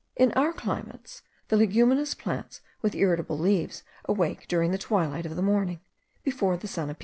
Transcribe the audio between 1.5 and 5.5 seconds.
leguminous plants with irritable leaves awake during the twilight of the